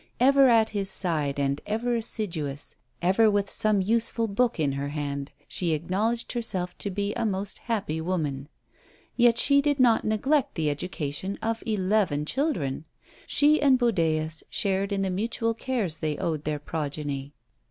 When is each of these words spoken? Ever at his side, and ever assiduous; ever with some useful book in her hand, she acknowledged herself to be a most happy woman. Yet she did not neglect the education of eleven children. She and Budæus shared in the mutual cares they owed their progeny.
Ever 0.19 0.47
at 0.47 0.69
his 0.69 0.89
side, 0.89 1.39
and 1.39 1.61
ever 1.67 1.93
assiduous; 1.93 2.75
ever 3.03 3.29
with 3.29 3.51
some 3.51 3.81
useful 3.83 4.27
book 4.27 4.59
in 4.59 4.71
her 4.71 4.87
hand, 4.89 5.31
she 5.47 5.73
acknowledged 5.73 6.31
herself 6.31 6.75
to 6.79 6.89
be 6.89 7.13
a 7.13 7.23
most 7.23 7.59
happy 7.59 8.01
woman. 8.01 8.49
Yet 9.15 9.37
she 9.37 9.61
did 9.61 9.79
not 9.79 10.03
neglect 10.03 10.55
the 10.55 10.71
education 10.71 11.37
of 11.43 11.61
eleven 11.67 12.25
children. 12.25 12.85
She 13.27 13.61
and 13.61 13.77
Budæus 13.79 14.41
shared 14.49 14.91
in 14.91 15.03
the 15.03 15.11
mutual 15.11 15.53
cares 15.53 15.99
they 15.99 16.17
owed 16.17 16.45
their 16.45 16.57
progeny. 16.57 17.35